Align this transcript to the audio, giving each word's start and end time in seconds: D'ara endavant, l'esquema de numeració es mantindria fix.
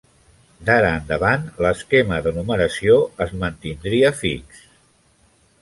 D'ara 0.69 0.87
endavant, 1.01 1.43
l'esquema 1.65 2.19
de 2.29 2.33
numeració 2.39 2.97
es 3.27 3.37
mantindria 3.45 4.15
fix. 4.23 4.69